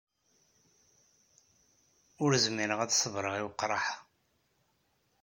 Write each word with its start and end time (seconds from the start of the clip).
Ur 2.23 2.31
zmireɣ 2.43 2.79
ad 2.81 2.95
ṣebreɣ 3.01 3.33
i 3.35 3.41
weqraḥ-a. 3.45 3.95